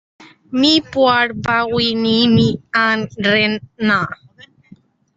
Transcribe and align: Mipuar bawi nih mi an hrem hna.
Mipuar 0.59 1.27
bawi 1.43 1.87
nih 2.03 2.23
mi 2.35 2.47
an 2.87 2.97
hrem 3.23 3.53
hna. 3.81 3.99